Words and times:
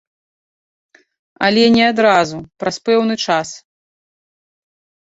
Але 1.49 1.63
не 1.75 1.83
адразу, 1.91 2.37
праз 2.65 2.75
пэўны 2.89 3.15
час. 3.29 3.49